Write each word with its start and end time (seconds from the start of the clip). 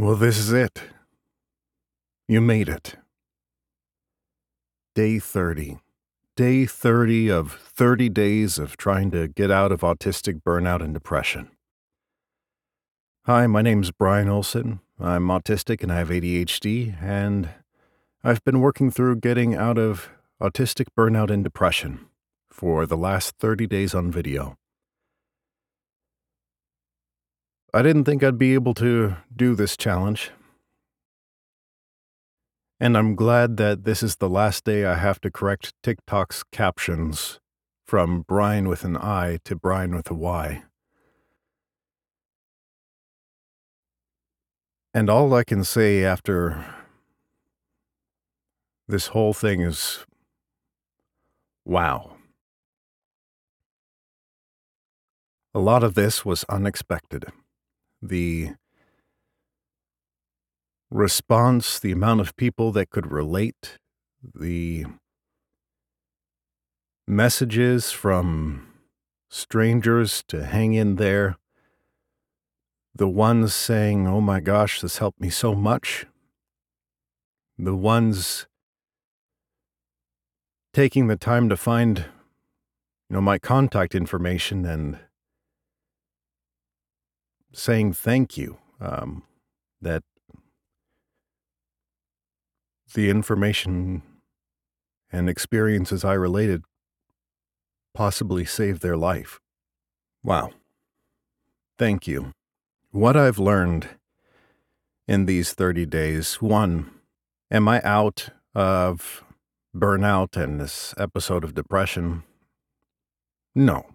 Well, 0.00 0.14
this 0.14 0.38
is 0.38 0.52
it. 0.52 0.80
You 2.28 2.40
made 2.40 2.68
it. 2.68 2.94
Day 4.94 5.18
30. 5.18 5.78
Day 6.36 6.66
30 6.66 7.28
of 7.32 7.50
30 7.50 8.08
days 8.08 8.60
of 8.60 8.76
trying 8.76 9.10
to 9.10 9.26
get 9.26 9.50
out 9.50 9.72
of 9.72 9.80
autistic 9.80 10.40
burnout 10.44 10.84
and 10.84 10.94
depression. 10.94 11.50
Hi, 13.26 13.48
my 13.48 13.60
name's 13.60 13.90
Bryan 13.90 14.28
Olson. 14.28 14.78
I'm 15.00 15.26
autistic 15.26 15.82
and 15.82 15.90
I 15.90 15.98
have 15.98 16.10
ADHD, 16.10 17.02
and 17.02 17.48
I've 18.22 18.44
been 18.44 18.60
working 18.60 18.92
through 18.92 19.16
getting 19.16 19.56
out 19.56 19.78
of 19.78 20.10
autistic 20.40 20.86
burnout 20.96 21.28
and 21.28 21.42
depression 21.42 22.06
for 22.52 22.86
the 22.86 22.96
last 22.96 23.36
30 23.38 23.66
days 23.66 23.96
on 23.96 24.12
video. 24.12 24.58
I 27.74 27.82
didn't 27.82 28.04
think 28.04 28.24
I'd 28.24 28.38
be 28.38 28.54
able 28.54 28.72
to 28.74 29.16
do 29.34 29.54
this 29.54 29.76
challenge. 29.76 30.30
And 32.80 32.96
I'm 32.96 33.14
glad 33.14 33.58
that 33.58 33.84
this 33.84 34.02
is 34.02 34.16
the 34.16 34.28
last 34.28 34.64
day 34.64 34.86
I 34.86 34.94
have 34.94 35.20
to 35.20 35.30
correct 35.30 35.74
TikTok's 35.82 36.44
captions 36.50 37.40
from 37.84 38.22
Brian 38.26 38.68
with 38.68 38.84
an 38.84 38.96
I 38.96 39.38
to 39.44 39.54
Bryan 39.54 39.94
with 39.94 40.10
a 40.10 40.14
Y. 40.14 40.62
And 44.94 45.10
all 45.10 45.34
I 45.34 45.44
can 45.44 45.62
say 45.62 46.04
after 46.04 46.64
this 48.86 49.08
whole 49.08 49.34
thing 49.34 49.60
is 49.60 50.06
wow. 51.66 52.16
A 55.52 55.58
lot 55.58 55.84
of 55.84 55.94
this 55.94 56.24
was 56.24 56.44
unexpected 56.48 57.26
the 58.00 58.50
response, 60.90 61.78
the 61.78 61.92
amount 61.92 62.20
of 62.20 62.36
people 62.36 62.72
that 62.72 62.90
could 62.90 63.10
relate, 63.10 63.78
the 64.34 64.86
messages 67.06 67.90
from 67.90 68.66
strangers 69.28 70.24
to 70.28 70.44
hang 70.44 70.74
in 70.74 70.96
there, 70.96 71.36
the 72.94 73.08
ones 73.08 73.54
saying, 73.54 74.06
Oh 74.06 74.20
my 74.20 74.40
gosh, 74.40 74.80
this 74.80 74.98
helped 74.98 75.20
me 75.20 75.30
so 75.30 75.54
much, 75.54 76.06
the 77.58 77.76
ones 77.76 78.46
taking 80.72 81.08
the 81.08 81.16
time 81.16 81.48
to 81.48 81.56
find 81.56 82.06
you 83.08 83.14
know 83.14 83.20
my 83.20 83.38
contact 83.38 83.94
information 83.94 84.64
and 84.64 84.98
saying 87.52 87.92
thank 87.92 88.36
you. 88.36 88.58
Um, 88.80 89.24
that 89.80 90.02
the 92.94 93.10
information 93.10 94.02
and 95.10 95.28
experiences 95.28 96.04
I 96.04 96.14
related 96.14 96.64
possibly 97.94 98.44
saved 98.44 98.82
their 98.82 98.96
life. 98.96 99.40
Wow. 100.22 100.50
Thank 101.78 102.06
you. 102.06 102.32
What 102.90 103.16
I've 103.16 103.38
learned 103.38 103.88
in 105.06 105.26
these 105.26 105.52
30 105.52 105.86
days 105.86 106.36
one, 106.36 106.90
am 107.50 107.68
I 107.68 107.80
out 107.82 108.30
of 108.54 109.24
burnout 109.74 110.36
and 110.36 110.60
this 110.60 110.94
episode 110.98 111.44
of 111.44 111.54
depression? 111.54 112.24
No. 113.54 113.86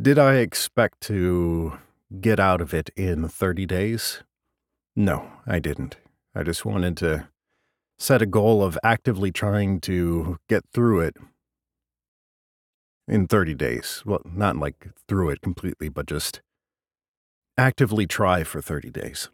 Did 0.00 0.18
I 0.18 0.36
expect 0.36 1.00
to 1.02 1.78
get 2.20 2.40
out 2.40 2.60
of 2.60 2.74
it 2.74 2.90
in 2.96 3.28
30 3.28 3.66
days? 3.66 4.22
No, 4.96 5.30
I 5.46 5.58
didn't. 5.58 5.96
I 6.34 6.42
just 6.42 6.64
wanted 6.64 6.96
to 6.98 7.28
set 7.98 8.22
a 8.22 8.26
goal 8.26 8.62
of 8.62 8.78
actively 8.82 9.30
trying 9.30 9.80
to 9.80 10.38
get 10.48 10.64
through 10.72 11.00
it 11.00 11.16
in 13.06 13.26
30 13.26 13.54
days. 13.54 14.02
Well, 14.06 14.22
not 14.24 14.56
like 14.56 14.88
through 15.06 15.30
it 15.30 15.40
completely, 15.40 15.88
but 15.88 16.06
just 16.06 16.40
actively 17.58 18.06
try 18.06 18.44
for 18.44 18.62
30 18.62 18.90
days. 18.90 19.28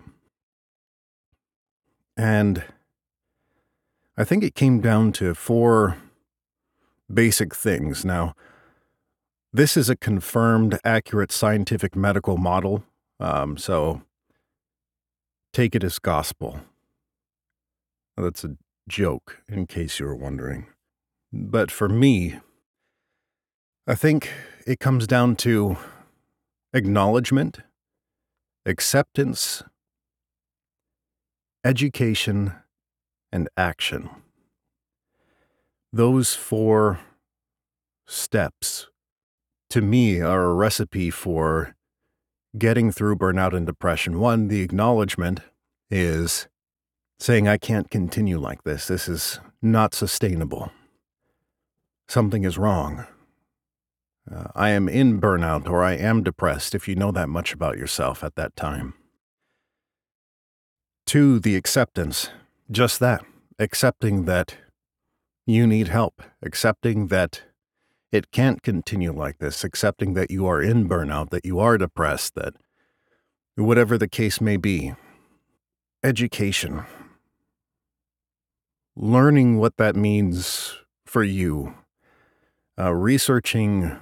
And 2.17 2.65
I 4.17 4.25
think 4.25 4.43
it 4.43 4.55
came 4.55 4.81
down 4.81 5.13
to 5.13 5.35
four 5.35 5.99
basic 7.13 7.55
things. 7.55 8.05
Now, 8.05 8.35
this 9.57 9.75
is 9.75 9.89
a 9.89 9.97
confirmed, 9.97 10.79
accurate 10.85 11.33
scientific 11.33 11.97
medical 11.97 12.37
model. 12.37 12.85
Um, 13.19 13.57
so 13.57 14.03
take 15.55 15.75
it 15.75 15.83
as 15.83 15.99
gospel. 15.99 16.61
That's 18.19 18.45
a 18.45 18.59
joke, 18.87 19.39
in 19.49 19.67
case 19.67 19.99
you 19.99 20.05
were 20.05 20.15
wondering. 20.15 20.67
But 21.33 21.71
for 21.71 21.89
me, 21.89 22.39
I 23.87 23.95
think 23.95 24.31
it 24.67 24.79
comes 24.79 25.07
down 25.07 25.37
to 25.37 25.79
acknowledgement, 26.75 27.61
acceptance, 28.67 29.63
education, 31.65 32.53
and 33.33 33.49
action. 33.57 34.11
Those 35.95 36.35
four 36.35 37.01
steps 38.07 38.89
to 39.71 39.81
me, 39.81 40.21
are 40.21 40.45
a 40.45 40.55
recipe 40.55 41.11
for 41.11 41.75
getting 42.57 42.91
through 42.91 43.17
burnout 43.17 43.55
and 43.55 43.67
depression. 43.67 44.19
One, 44.19 44.49
the 44.49 44.63
acknowledgement 44.63 45.41
is 45.91 46.49
saying, 47.19 47.49
I 47.49 47.57
can't 47.57 47.91
continue 47.91 48.39
like 48.39 48.63
this. 48.65 48.87
This 48.87 49.09
is 49.09 49.41
not 49.63 49.95
sustainable. 49.95 50.71
Something 52.09 52.45
is 52.45 52.59
wrong. 52.59 53.07
Uh, 54.31 54.49
I 54.55 54.71
am 54.71 54.89
in 54.89 55.21
burnout 55.21 55.69
or 55.69 55.83
I 55.83 55.93
am 55.93 56.23
depressed 56.23 56.75
if 56.75 56.89
you 56.89 56.95
know 56.95 57.13
that 57.13 57.29
much 57.29 57.53
about 57.53 57.79
yourself 57.79 58.25
at 58.25 58.35
that 58.37 58.57
time. 58.57 58.95
Two, 61.07 61.39
the 61.39 61.55
acceptance. 61.55 62.31
Just 62.71 62.99
that. 63.01 63.25
Accepting 63.59 64.25
that 64.25 64.57
you 65.47 65.67
need 65.67 65.89
help. 65.89 66.23
Accepting 66.43 67.07
that 67.09 67.43
it 68.13 68.31
can't 68.31 68.63
continue 68.63 69.13
like 69.13 69.39
this, 69.39 69.65
accepting 69.65 70.15
that 70.15 70.31
you 70.31 70.47
are 70.47 70.63
in 70.63 70.89
burnout, 70.89 71.31
that 71.31 71.45
you 71.45 71.59
are 71.59 71.77
depressed, 71.77 72.35
that 72.35 72.55
whatever 73.57 73.99
the 73.99 74.09
case 74.09 74.41
may 74.41 74.57
be. 74.57 74.95
Education. 76.05 76.85
Learning 78.95 79.59
what 79.59 79.77
that 79.77 79.97
means 79.97 80.77
for 81.05 81.23
you. 81.23 81.75
Uh, 82.79 82.93
researching 82.93 83.99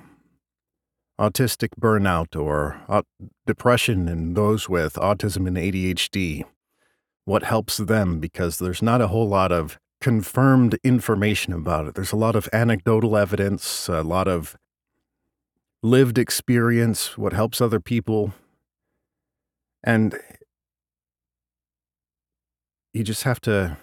autistic 1.18 1.70
burnout 1.80 2.38
or 2.38 2.82
uh, 2.88 3.02
depression 3.46 4.08
in 4.08 4.34
those 4.34 4.68
with 4.68 4.94
autism 4.94 5.46
and 5.46 5.56
ADHD. 5.56 6.44
What 7.24 7.44
helps 7.44 7.78
them 7.78 8.18
because 8.18 8.58
there's 8.58 8.82
not 8.82 9.00
a 9.00 9.06
whole 9.06 9.28
lot 9.28 9.52
of 9.52 9.78
confirmed 10.04 10.78
information 10.84 11.54
about 11.54 11.86
it. 11.86 11.94
There's 11.94 12.12
a 12.12 12.16
lot 12.16 12.36
of 12.36 12.46
anecdotal 12.52 13.16
evidence, 13.16 13.88
a 13.88 14.02
lot 14.02 14.28
of 14.28 14.54
lived 15.82 16.18
experience, 16.18 17.16
what 17.16 17.32
helps 17.32 17.58
other 17.58 17.80
people. 17.80 18.34
And 19.82 20.20
you 22.92 23.02
just 23.02 23.22
have 23.22 23.40
to 23.48 23.78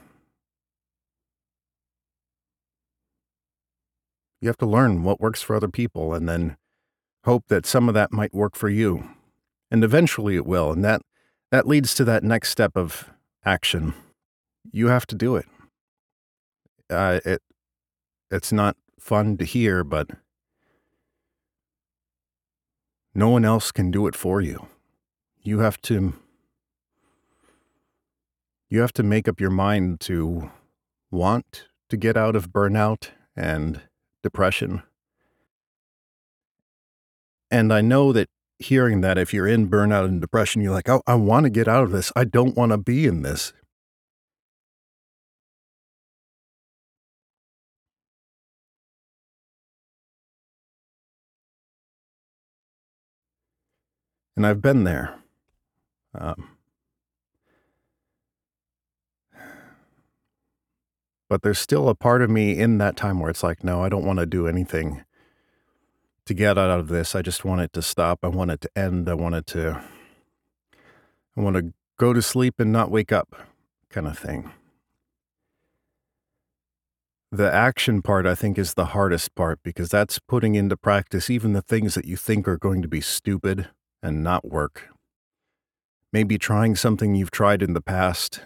you 4.42 4.48
have 4.48 4.58
to 4.58 4.68
learn 4.68 5.04
what 5.04 5.20
works 5.20 5.42
for 5.42 5.56
other 5.56 5.70
people 5.70 6.14
and 6.14 6.30
then 6.30 6.56
hope 7.26 7.46
that 7.48 7.66
some 7.66 7.88
of 7.88 7.96
that 7.96 8.12
might 8.12 8.32
work 8.32 8.56
for 8.56 8.70
you. 8.70 9.10
And 9.72 9.84
eventually 9.84 10.36
it 10.36 10.46
will. 10.46 10.72
And 10.72 10.86
that 10.86 11.02
that 11.50 11.68
leads 11.68 11.96
to 11.96 12.04
that 12.04 12.24
next 12.24 12.50
step 12.50 12.74
of 12.76 13.10
action. 13.44 13.96
You 14.72 14.90
have 14.90 15.08
to 15.08 15.16
do 15.16 15.36
it 15.36 15.48
uh, 16.92 17.20
it 17.26 17.42
it's 18.30 18.52
not 18.52 18.78
fun 19.00 19.38
to 19.38 19.46
hear, 19.46 19.84
but 19.84 20.10
no 23.14 23.30
one 23.30 23.46
else 23.46 23.72
can 23.72 23.92
do 23.92 24.08
it 24.08 24.16
for 24.16 24.42
you. 24.42 24.68
You 25.42 25.60
have 25.60 25.82
to 25.84 26.14
you 28.70 28.80
have 28.80 28.94
to 28.94 29.04
make 29.04 29.28
up 29.28 29.42
your 29.42 29.50
mind 29.50 30.00
to 30.02 30.50
want 31.12 31.66
to 31.90 31.98
get 31.98 32.16
out 32.16 32.36
of 32.36 32.52
burnout 32.52 33.10
and 33.36 33.82
depression. 34.24 34.84
And 37.50 37.74
I 37.74 37.82
know 37.82 38.14
that 38.14 38.30
hearing 38.60 39.02
that 39.02 39.18
if 39.18 39.34
you're 39.34 39.48
in 39.48 39.70
burnout 39.70 40.06
and 40.06 40.22
depression, 40.22 40.62
you're 40.62 40.74
like, 40.74 40.88
oh, 40.88 41.02
I 41.06 41.16
want 41.16 41.44
to 41.44 41.50
get 41.50 41.68
out 41.68 41.84
of 41.84 41.92
this. 41.92 42.14
I 42.16 42.24
don't 42.24 42.56
want 42.56 42.72
to 42.72 42.78
be 42.78 43.06
in 43.06 43.24
this. 43.24 43.52
and 54.42 54.48
I've 54.48 54.60
been 54.60 54.86
there. 54.86 55.20
Um, 56.16 56.58
but 61.30 61.44
there's 61.44 61.60
still 61.60 61.88
a 61.88 61.94
part 61.94 62.24
of 62.24 62.32
me 62.32 62.58
in 62.58 62.80
that 62.80 62.96
time 62.96 63.20
where 63.20 63.30
it's 63.30 63.44
like, 63.44 63.64
no, 63.64 63.84
I 63.84 63.90
don't 63.90 64.04
want 64.04 64.18
to 64.18 64.26
do 64.26 64.48
anything 64.48 65.04
to 66.26 66.34
get 66.34 66.58
out 66.58 66.80
of 66.80 66.88
this. 66.88 67.14
I 67.14 67.22
just 67.22 67.46
want 67.46 67.62
it 67.62 67.72
to 67.74 67.84
stop. 67.84 68.22
I 68.24 68.30
want 68.30 68.50
it 68.50 68.62
to 68.62 68.70
end. 68.76 69.08
I 69.08 69.14
want 69.14 69.36
it 69.36 69.46
to. 69.48 69.84
I 71.38 71.42
want 71.42 71.56
to 71.58 71.72
go 72.00 72.12
to 72.12 72.22
sleep 72.24 72.60
and 72.60 72.72
not 72.72 72.90
wake 72.90 73.12
up, 73.12 73.36
kind 73.92 74.08
of 74.08 74.18
thing. 74.18 74.52
The 77.32 77.54
action 77.54 78.02
part, 78.02 78.26
I 78.26 78.34
think, 78.34 78.58
is 78.58 78.74
the 78.74 78.86
hardest 78.86 79.36
part 79.36 79.60
because 79.62 79.90
that's 79.90 80.18
putting 80.18 80.56
into 80.56 80.76
practice 80.76 81.30
even 81.30 81.54
the 81.54 81.62
things 81.62 81.94
that 81.94 82.06
you 82.06 82.18
think 82.18 82.48
are 82.48 82.58
going 82.58 82.82
to 82.82 82.88
be 82.88 83.02
stupid 83.02 83.70
and 84.02 84.24
not 84.24 84.50
work. 84.50 84.90
Maybe 86.14 86.38
trying 86.38 86.76
something 86.76 87.16
you've 87.16 87.32
tried 87.32 87.62
in 87.62 87.74
the 87.74 87.82
past 87.82 88.42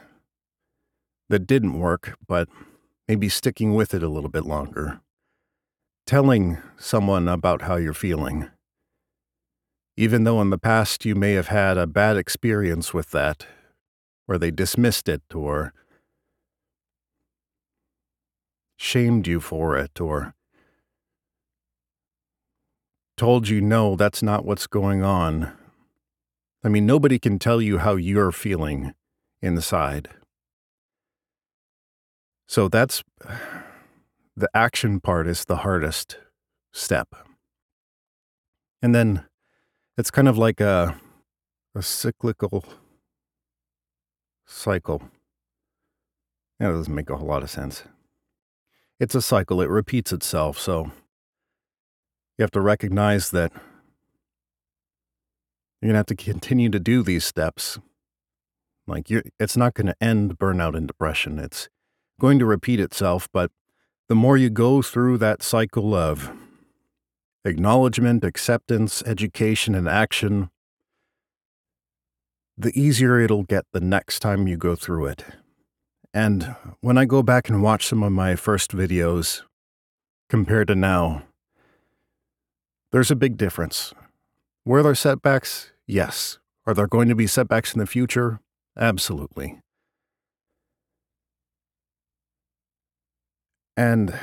that 1.29 1.47
didn't 1.47 1.79
work, 1.79 2.17
but 2.27 2.47
maybe 3.07 3.29
sticking 3.29 3.73
with 3.73 3.93
it 3.93 4.03
a 4.03 4.09
little 4.09 4.29
bit 4.29 4.45
longer. 4.45 5.01
Telling 6.05 6.59
someone 6.77 7.27
about 7.27 7.63
how 7.63 7.77
you're 7.77 7.93
feeling. 7.93 8.49
Even 9.97 10.23
though 10.23 10.41
in 10.41 10.49
the 10.49 10.57
past 10.57 11.05
you 11.05 11.15
may 11.15 11.33
have 11.33 11.47
had 11.47 11.77
a 11.77 11.87
bad 11.87 12.17
experience 12.17 12.93
with 12.93 13.11
that, 13.11 13.47
where 14.25 14.37
they 14.37 14.51
dismissed 14.51 15.07
it 15.07 15.23
or 15.33 15.73
shamed 18.77 19.25
you 19.25 19.39
for 19.39 19.77
it 19.77 19.99
or 20.01 20.35
told 23.17 23.47
you, 23.47 23.61
no, 23.61 23.95
that's 23.95 24.21
not 24.21 24.45
what's 24.45 24.67
going 24.67 25.03
on. 25.03 25.51
I 26.63 26.69
mean, 26.69 26.85
nobody 26.85 27.19
can 27.19 27.39
tell 27.39 27.61
you 27.61 27.79
how 27.79 27.95
you're 27.95 28.31
feeling 28.31 28.93
inside. 29.41 30.09
So 32.47 32.67
that's 32.67 33.03
the 34.35 34.49
action 34.53 34.99
part 34.99 35.27
is 35.27 35.45
the 35.45 35.57
hardest 35.57 36.17
step. 36.73 37.15
And 38.81 38.93
then 38.93 39.25
it's 39.97 40.11
kind 40.11 40.27
of 40.27 40.37
like 40.37 40.59
a, 40.59 40.99
a 41.73 41.81
cyclical 41.81 42.65
cycle. 44.45 45.01
That 46.59 46.69
doesn't 46.69 46.93
make 46.93 47.09
a 47.09 47.17
whole 47.17 47.27
lot 47.27 47.43
of 47.43 47.49
sense 47.49 47.83
it's 48.99 49.15
a 49.15 49.21
cycle, 49.21 49.61
it 49.61 49.69
repeats 49.69 50.11
itself. 50.13 50.57
So 50.57 50.91
you 52.37 52.43
have 52.43 52.51
to 52.51 52.61
recognize 52.61 53.31
that 53.31 53.51
you're 55.81 55.89
going 55.89 55.93
to 55.93 55.99
have 55.99 56.05
to 56.07 56.15
continue 56.15 56.69
to 56.69 56.79
do 56.79 57.03
these 57.03 57.23
steps. 57.23 57.79
Like 58.87 59.09
you 59.09 59.23
it's 59.39 59.57
not 59.57 59.73
going 59.73 59.87
to 59.87 59.95
end 60.01 60.37
burnout 60.37 60.75
and 60.75 60.87
depression. 60.87 61.39
It's 61.39 61.69
going 62.19 62.39
to 62.39 62.45
repeat 62.45 62.79
itself, 62.79 63.27
but 63.33 63.51
the 64.07 64.15
more 64.15 64.37
you 64.37 64.49
go 64.49 64.81
through 64.81 65.17
that 65.17 65.41
cycle 65.41 65.93
of 65.95 66.31
acknowledgement, 67.43 68.23
acceptance, 68.23 69.03
education, 69.03 69.75
and 69.75 69.87
action, 69.87 70.49
the 72.57 72.71
easier 72.79 73.19
it'll 73.19 73.43
get 73.43 73.65
the 73.73 73.81
next 73.81 74.19
time 74.19 74.47
you 74.47 74.57
go 74.57 74.75
through 74.75 75.07
it. 75.07 75.23
And 76.13 76.55
when 76.79 76.97
I 76.97 77.05
go 77.05 77.21
back 77.21 77.49
and 77.49 77.61
watch 77.61 77.85
some 77.87 78.01
of 78.03 78.11
my 78.11 78.35
first 78.35 78.71
videos 78.71 79.41
compared 80.29 80.69
to 80.69 80.75
now, 80.75 81.23
there's 82.95 83.11
a 83.11 83.15
big 83.17 83.35
difference. 83.35 83.93
Were 84.63 84.81
there 84.81 84.95
setbacks? 84.95 85.73
Yes. 85.85 86.39
Are 86.65 86.73
there 86.73 86.87
going 86.87 87.09
to 87.09 87.15
be 87.15 87.27
setbacks 87.27 87.73
in 87.73 87.79
the 87.79 87.85
future? 87.85 88.39
Absolutely. 88.79 89.59
And 93.75 94.17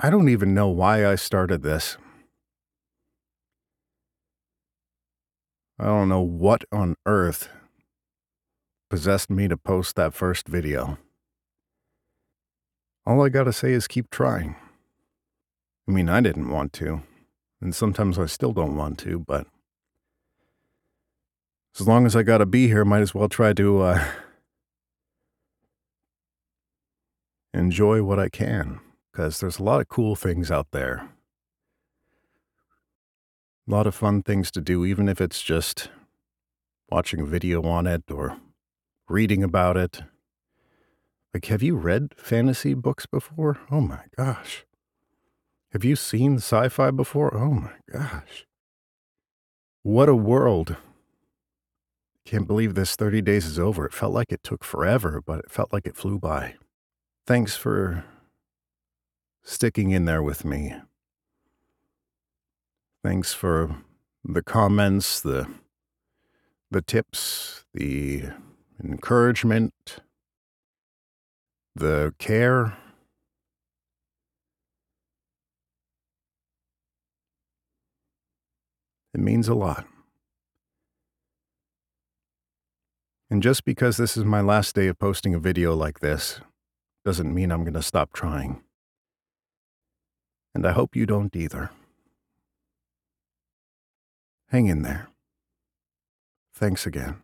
I 0.00 0.10
don't 0.10 0.28
even 0.28 0.52
know 0.52 0.66
why 0.66 1.06
I 1.06 1.14
started 1.14 1.62
this. 1.62 1.96
I 5.78 5.84
don't 5.84 6.08
know 6.08 6.22
what 6.22 6.64
on 6.72 6.96
earth 7.06 7.50
possessed 8.90 9.30
me 9.30 9.46
to 9.46 9.56
post 9.56 9.94
that 9.94 10.12
first 10.12 10.48
video. 10.48 10.98
All 13.06 13.24
I 13.24 13.28
gotta 13.28 13.52
say 13.52 13.70
is 13.70 13.86
keep 13.86 14.10
trying. 14.10 14.56
I 15.88 15.92
mean, 15.92 16.08
I 16.08 16.20
didn't 16.20 16.50
want 16.50 16.72
to, 16.72 17.02
and 17.60 17.74
sometimes 17.74 18.18
I 18.18 18.26
still 18.26 18.52
don't 18.52 18.76
want 18.76 18.98
to, 19.00 19.18
but 19.18 19.46
as 21.78 21.86
long 21.86 22.06
as 22.06 22.16
I 22.16 22.22
gotta 22.22 22.46
be 22.46 22.66
here, 22.66 22.84
might 22.84 23.02
as 23.02 23.14
well 23.14 23.28
try 23.28 23.52
to, 23.52 23.80
uh, 23.80 24.04
enjoy 27.52 28.02
what 28.02 28.18
I 28.18 28.28
can, 28.28 28.80
because 29.10 29.40
there's 29.40 29.58
a 29.58 29.62
lot 29.62 29.80
of 29.80 29.88
cool 29.88 30.14
things 30.16 30.50
out 30.50 30.70
there. 30.72 31.10
A 33.68 33.70
lot 33.70 33.86
of 33.86 33.94
fun 33.94 34.22
things 34.22 34.50
to 34.52 34.60
do, 34.60 34.84
even 34.84 35.08
if 35.08 35.20
it's 35.20 35.42
just 35.42 35.90
watching 36.90 37.20
a 37.20 37.26
video 37.26 37.62
on 37.62 37.86
it 37.86 38.10
or 38.10 38.36
reading 39.08 39.44
about 39.44 39.76
it. 39.76 40.02
Like, 41.32 41.44
have 41.46 41.62
you 41.62 41.76
read 41.76 42.14
fantasy 42.16 42.74
books 42.74 43.06
before? 43.06 43.60
Oh 43.70 43.80
my 43.80 44.00
gosh. 44.16 44.64
Have 45.72 45.84
you 45.84 45.94
seen 45.94 46.36
sci 46.36 46.68
fi 46.68 46.90
before? 46.90 47.34
Oh 47.34 47.52
my 47.52 47.72
gosh. 47.90 48.46
What 49.82 50.08
a 50.08 50.16
world. 50.16 50.76
Can't 52.24 52.46
believe 52.46 52.74
this 52.74 52.96
30 52.96 53.22
days 53.22 53.46
is 53.46 53.58
over. 53.58 53.86
It 53.86 53.92
felt 53.92 54.12
like 54.12 54.32
it 54.32 54.42
took 54.42 54.64
forever, 54.64 55.22
but 55.24 55.40
it 55.40 55.50
felt 55.50 55.72
like 55.72 55.86
it 55.86 55.96
flew 55.96 56.18
by. 56.18 56.54
Thanks 57.26 57.56
for 57.56 58.04
sticking 59.42 59.90
in 59.90 60.04
there 60.04 60.22
with 60.22 60.44
me. 60.44 60.74
Thanks 63.02 63.32
for 63.32 63.76
the 64.24 64.42
comments, 64.42 65.20
the 65.20 65.48
the 66.70 66.82
tips, 66.82 67.64
the 67.74 68.24
encouragement, 68.82 69.98
the 71.74 72.14
care. 72.18 72.76
It 79.12 79.20
means 79.20 79.48
a 79.48 79.54
lot. 79.54 79.86
And 83.28 83.42
just 83.42 83.64
because 83.64 83.96
this 83.96 84.16
is 84.16 84.24
my 84.24 84.40
last 84.40 84.74
day 84.74 84.88
of 84.88 84.98
posting 84.98 85.34
a 85.34 85.38
video 85.38 85.74
like 85.74 86.00
this 86.00 86.40
doesn't 87.04 87.32
mean 87.32 87.52
I'm 87.52 87.62
going 87.62 87.74
to 87.74 87.82
stop 87.82 88.12
trying. 88.12 88.62
And 90.54 90.66
I 90.66 90.72
hope 90.72 90.96
you 90.96 91.06
don't 91.06 91.34
either. 91.34 91.70
Hang 94.48 94.66
in 94.66 94.82
there. 94.82 95.08
Thanks 96.52 96.86
again. 96.86 97.22